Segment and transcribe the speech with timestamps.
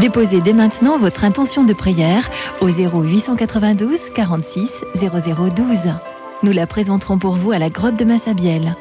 [0.00, 2.30] Déposez dès maintenant votre intention de prière
[2.62, 5.92] au 0892 46 0012.
[6.42, 8.74] Nous la présenterons pour vous à la grotte de Massabielle.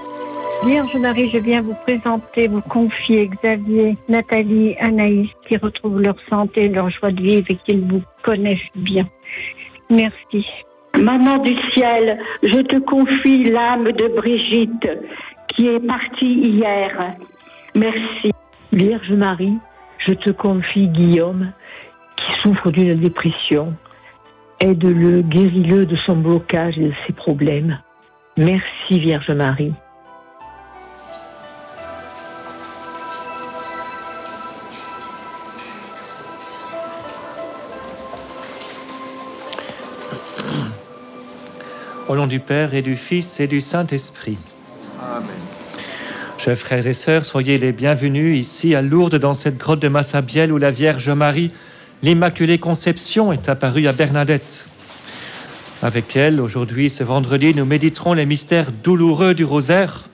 [0.66, 6.70] Vierge Marie, je viens vous présenter, vous confier Xavier, Nathalie, Anaïs, qui retrouvent leur santé,
[6.70, 9.06] leur joie de vivre et qui vous connaissent bien.
[9.90, 10.46] Merci.
[10.98, 14.90] Maman du ciel, je te confie l'âme de Brigitte,
[15.50, 17.16] qui est partie hier.
[17.76, 18.32] Merci.
[18.72, 19.58] Vierge Marie,
[20.06, 21.52] je te confie Guillaume,
[22.18, 23.74] qui souffre d'une dépression.
[24.60, 27.80] Aide-le, guéris-le de son blocage et de ses problèmes.
[28.38, 29.74] Merci Vierge Marie.
[42.08, 44.49] Au nom du Père et du Fils et du Saint-Esprit.
[46.56, 50.58] Frères et sœurs, soyez les bienvenus ici à Lourdes, dans cette grotte de Massabielle où
[50.58, 51.52] la Vierge Marie,
[52.02, 54.68] l'Immaculée Conception, est apparue à Bernadette.
[55.84, 60.08] Avec elle, aujourd'hui, ce vendredi, nous méditerons les mystères douloureux du rosaire.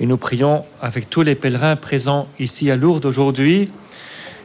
[0.00, 3.70] Et nous prions avec tous les pèlerins présents ici à Lourdes aujourd'hui.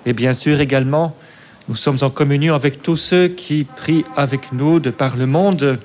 [0.05, 1.15] Et bien sûr également,
[1.69, 5.79] nous sommes en communion avec tous ceux qui prient avec nous de par le monde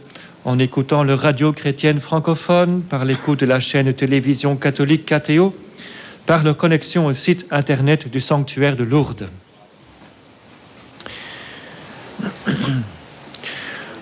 [0.47, 5.53] en écoutant le radio chrétienne francophone, par l'écoute de la chaîne télévision catholique KTO,
[6.25, 9.29] par leur connexion au site internet du sanctuaire de Lourdes.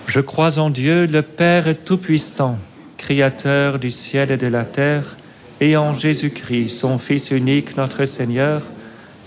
[0.05, 2.59] Je crois en Dieu, le Père Tout-Puissant,
[2.99, 5.15] Créateur du ciel et de la terre,
[5.59, 8.61] et en Jésus-Christ, son Fils unique, notre Seigneur,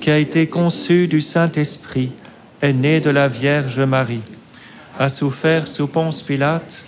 [0.00, 2.12] qui a été conçu du Saint-Esprit,
[2.62, 4.22] est né de la Vierge Marie,
[5.00, 6.87] a souffert sous Ponce Pilate,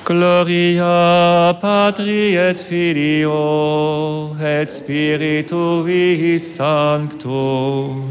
[0.11, 8.09] Gloria Patri et Filio et Spiritui Sancto,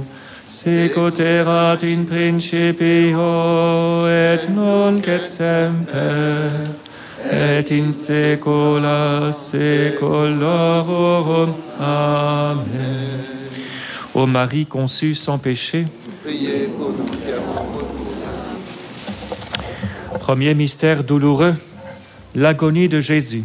[0.49, 6.51] sicut erat in principio et nunc et semper,
[7.31, 11.53] et in saecula saeculorum.
[11.79, 13.21] Amen.
[14.15, 15.85] Ô Marie conçue sans péché,
[20.19, 21.57] Premier mystère douloureux,
[22.35, 23.45] l'agonie de Jésus.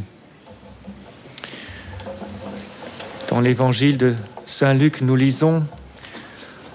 [3.29, 4.13] Dans l'évangile de
[4.45, 5.63] Saint Luc, nous lisons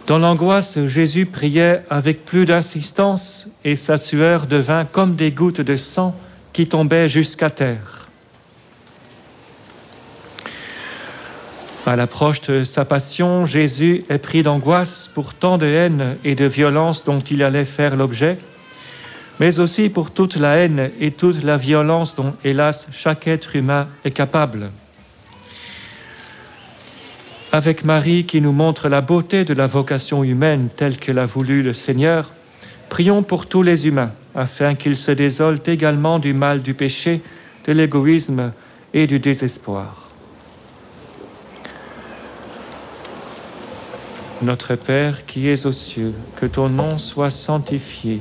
[0.07, 5.77] Dans l'angoisse, Jésus priait avec plus d'insistance et sa sueur devint comme des gouttes de
[5.77, 6.15] sang
[6.53, 8.09] qui tombaient jusqu'à terre.
[11.87, 16.45] À l'approche de sa passion, Jésus est pris d'angoisse pour tant de haine et de
[16.45, 18.39] violence dont il allait faire l'objet,
[19.41, 23.89] mais aussi pour toute la haine et toute la violence dont, hélas, chaque être humain
[24.05, 24.71] est capable.
[27.51, 31.63] Avec Marie qui nous montre la beauté de la vocation humaine telle que l'a voulu
[31.63, 32.31] le Seigneur,
[32.91, 37.23] prions pour tous les humains, afin qu'ils se désolent également du mal du péché,
[37.65, 38.53] de l'égoïsme
[38.93, 40.11] et du désespoir.
[44.43, 48.21] Notre Père qui es aux cieux, que ton nom soit sanctifié,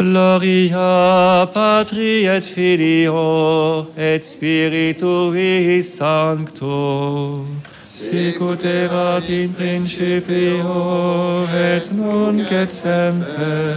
[0.00, 7.44] Gloria Patri et Filio et Spiritui Sancto.
[7.84, 13.76] Sicut erat in principio et nunc et semper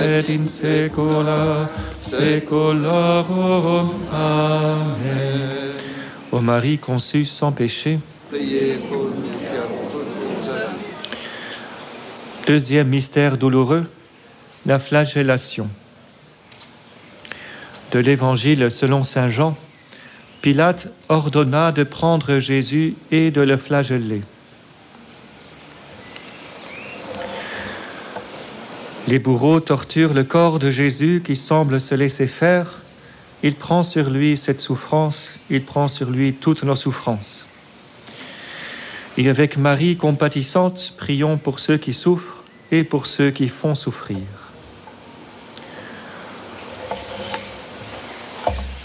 [0.00, 1.68] et in saecula
[2.00, 3.90] saeculorum.
[4.10, 5.74] Amen.
[6.32, 7.98] Ô Marie conçue sans péché.
[12.46, 13.84] Deuxième mystère douloureux,
[14.68, 15.70] la flagellation.
[17.90, 19.56] De l'Évangile selon Saint Jean,
[20.42, 24.20] Pilate ordonna de prendre Jésus et de le flageller.
[29.08, 32.82] Les bourreaux torturent le corps de Jésus qui semble se laisser faire.
[33.42, 37.46] Il prend sur lui cette souffrance, il prend sur lui toutes nos souffrances.
[39.16, 44.18] Et avec Marie compatissante, prions pour ceux qui souffrent et pour ceux qui font souffrir.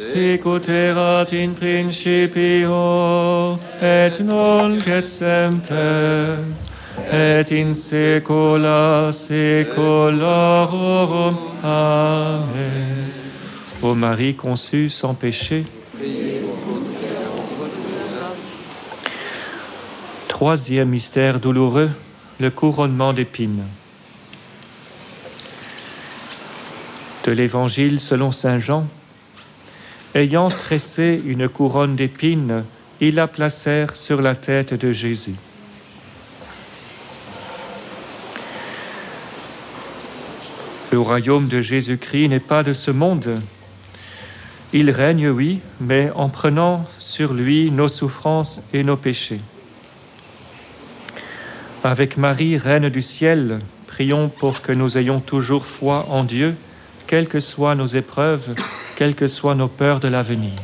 [0.00, 6.38] Sicut erat in principio et nunc et semper
[7.12, 11.36] et in saecula saeculorum.
[11.62, 13.10] Amen.
[13.82, 15.66] Ô Marie conçue sans péché,
[20.28, 21.90] Troisième mystère douloureux,
[22.38, 23.64] le couronnement d'épines.
[27.26, 28.86] De l'Évangile selon Saint Jean,
[30.14, 32.64] ayant tressé une couronne d'épines,
[33.00, 35.36] ils la placèrent sur la tête de Jésus.
[40.92, 43.38] Le royaume de Jésus-Christ n'est pas de ce monde.
[44.72, 49.40] Il règne, oui, mais en prenant sur lui nos souffrances et nos péchés.
[51.84, 56.56] Avec Marie, Reine du ciel, prions pour que nous ayons toujours foi en Dieu,
[57.06, 58.54] quelles que soient nos épreuves,
[59.00, 60.60] quelles que soient nos peurs de l'avenir.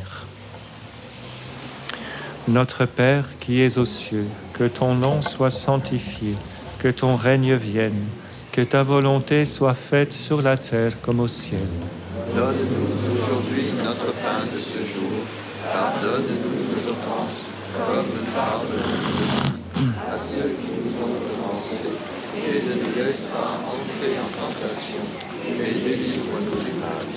[2.47, 6.35] Notre Père qui es aux cieux, que ton nom soit sanctifié,
[6.77, 8.05] que ton règne vienne,
[8.51, 11.67] que ta volonté soit faite sur la terre comme au ciel.
[12.35, 15.17] Donne-nous aujourd'hui notre pain de ce jour.
[15.73, 21.89] Pardonne-nous nos offenses, comme nous pardonnons à ceux qui nous ont offensés.
[22.37, 25.01] Et ne nous laisse pas entrer en tentation,
[25.57, 27.16] mais délivre-nous du mal.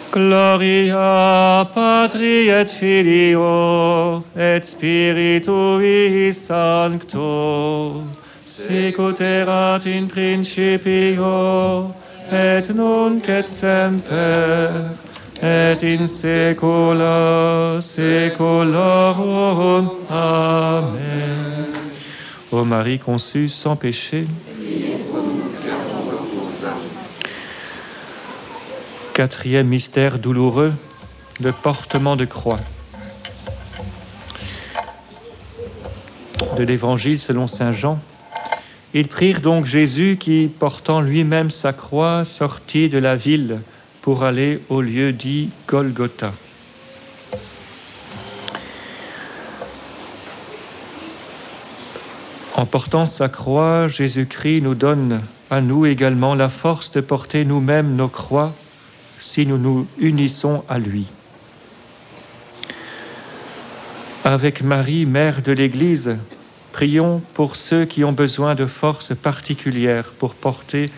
[0.11, 8.03] Gloria Patri et Filio et Spiritui Sancto,
[9.21, 11.93] erat in principio
[12.29, 14.69] et nunc et semper
[15.41, 19.89] et in saecula saeculorum.
[20.09, 21.67] Amen.
[22.51, 24.25] Ô Marie conçue sans péché,
[29.21, 30.73] Quatrième mystère douloureux,
[31.39, 32.59] le portement de croix.
[36.57, 37.99] De l'Évangile selon Saint Jean.
[38.95, 43.59] Ils prirent donc Jésus qui, portant lui-même sa croix, sortit de la ville
[44.01, 46.33] pour aller au lieu dit Golgotha.
[52.55, 57.95] En portant sa croix, Jésus-Christ nous donne à nous également la force de porter nous-mêmes
[57.95, 58.55] nos croix
[59.21, 61.05] si nous nous unissons à lui.
[64.23, 66.17] Avec Marie, Mère de l'Église,
[66.71, 70.89] prions pour ceux qui ont besoin de forces particulières pour porter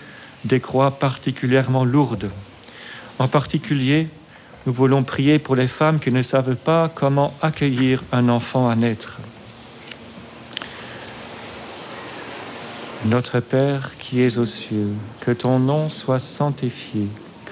[0.45, 2.29] des croix particulièrement lourdes.
[3.19, 4.07] En particulier,
[4.65, 8.75] nous voulons prier pour les femmes qui ne savent pas comment accueillir un enfant à
[8.75, 9.19] naître.
[13.03, 17.09] Notre Père qui es aux cieux, que ton nom soit sanctifié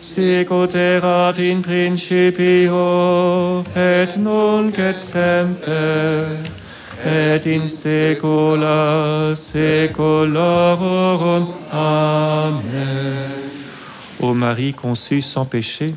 [0.00, 6.24] sicut erat in principio et nunc et semper
[7.04, 11.46] et in saecula saeculorum.
[11.72, 13.48] Amen.
[14.20, 15.94] Ô Marie conçue sans péché,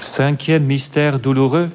[0.00, 1.70] Cinquième mystère douloureux,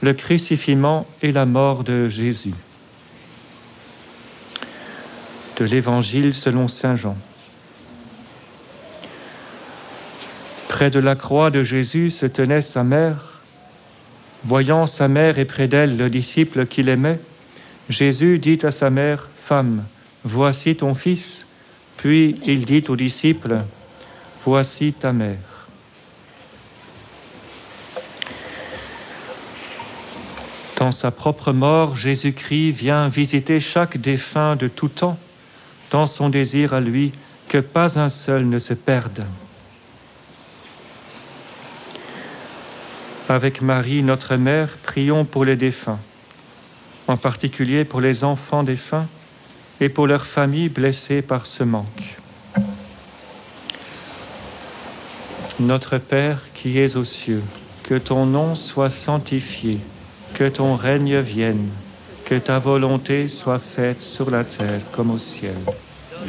[0.00, 2.54] le crucifiement et la mort de Jésus.
[5.56, 7.16] De l'Évangile selon Saint Jean.
[10.68, 13.40] Près de la croix de Jésus se tenait sa mère.
[14.44, 17.20] Voyant sa mère et près d'elle le disciple qu'il aimait,
[17.88, 19.84] Jésus dit à sa mère, Femme,
[20.24, 21.46] voici ton fils.
[21.96, 23.60] Puis il dit au disciple,
[24.44, 25.38] Voici ta mère.
[30.78, 35.16] Dans sa propre mort, Jésus-Christ vient visiter chaque défunt de tout temps,
[35.92, 37.12] dans son désir à lui
[37.48, 39.24] que pas un seul ne se perde.
[43.28, 46.00] Avec Marie, notre mère, prions pour les défunts,
[47.06, 49.06] en particulier pour les enfants défunts
[49.80, 52.18] et pour leurs familles blessées par ce manque.
[55.60, 57.42] Notre Père qui es aux cieux,
[57.82, 59.78] que ton nom soit sanctifié,
[60.32, 61.68] que ton règne vienne,
[62.24, 65.56] que ta volonté soit faite sur la terre comme au ciel.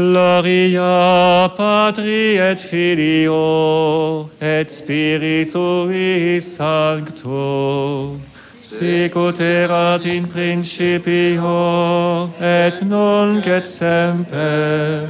[0.00, 8.16] Gloria Patri et Filio et Spiritui Sancto.
[8.62, 15.06] Sicut erat in principio et nunc et semper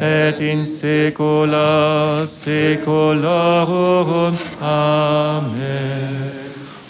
[0.00, 4.36] et in saecula saeculorum.
[4.62, 6.30] Amen.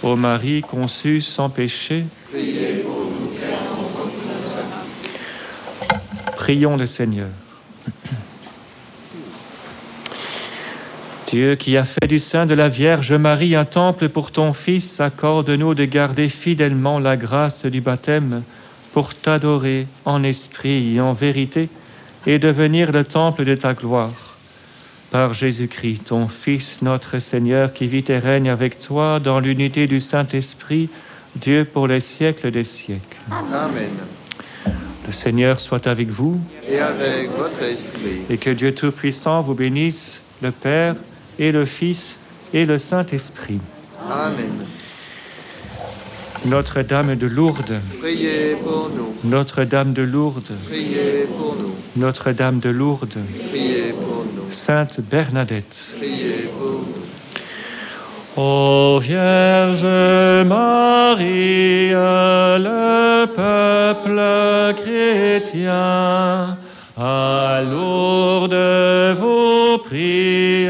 [0.03, 2.05] Ô Marie conçue sans péché,
[6.51, 7.29] Prions le Seigneur.
[11.29, 14.99] Dieu qui a fait du sein de la Vierge Marie un temple pour ton Fils,
[14.99, 18.43] accorde-nous de garder fidèlement la grâce du baptême
[18.93, 21.69] pour t'adorer en esprit et en vérité
[22.27, 24.35] et devenir le temple de ta gloire.
[25.13, 30.01] Par Jésus-Christ, ton Fils, notre Seigneur, qui vit et règne avec toi dans l'unité du
[30.01, 30.89] Saint-Esprit,
[31.37, 33.19] Dieu pour les siècles des siècles.
[33.31, 33.89] Amen.
[35.11, 40.23] Le Seigneur soit avec vous Et avec votre esprit, et que Dieu Tout-Puissant vous bénisse,
[40.41, 40.95] le Père
[41.37, 42.17] et le Fils
[42.55, 43.59] et le Saint-Esprit.
[44.09, 44.53] Amen.
[46.45, 53.19] Notre-Dame de Lourdes, Priez pour nous, Notre-Dame de Lourdes, priez pour nous, Notre-Dame de Lourdes,
[53.51, 55.97] priez pour nous, Sainte Bernadette.
[55.99, 57.01] priez pour nous.
[58.37, 59.83] Ô Vierge
[60.47, 61.93] Marie,
[63.95, 66.57] peuple chrétien,
[67.01, 68.55] à Lourdes
[69.19, 70.69] vous prie,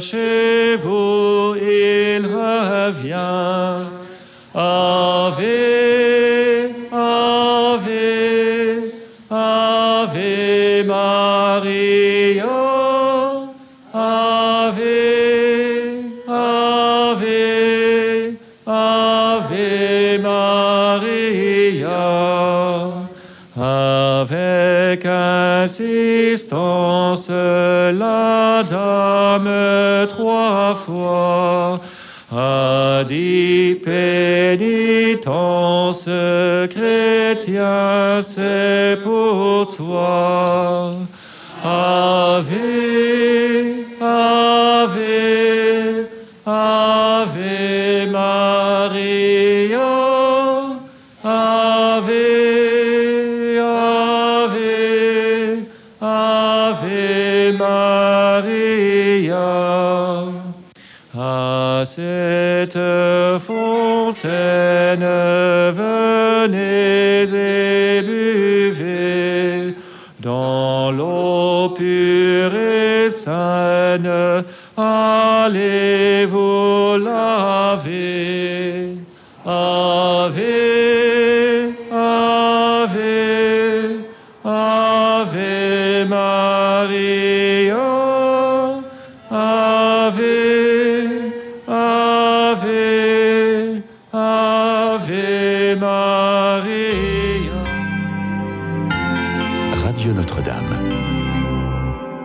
[0.00, 3.84] chez vous il revient.
[25.70, 31.80] Insistance, la dame trois fois
[32.32, 35.28] a dit pénitence,
[36.70, 40.94] chrétien, c'est pour toi.
[41.62, 42.48] Ave,
[44.00, 44.98] Ave,
[46.46, 46.89] Ave
[61.80, 62.78] À cette
[63.38, 65.06] fontaine,
[65.72, 69.74] venez et buvez
[70.20, 74.12] dans l'eau pure et saine.
[74.76, 78.96] Allez vous laver.
[79.46, 80.89] Ave,